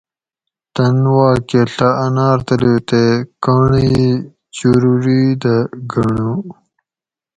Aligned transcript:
تن 0.75 0.95
واکہ 1.15 1.61
ڷہ 1.75 1.89
انار 2.05 2.39
تلو 2.47 2.75
تے 2.87 3.03
کنڑ 3.43 3.69
ای 3.81 4.05
چُوروٹی 4.55 5.21
دہ 5.41 5.55
گۤھنڑو 5.91 6.33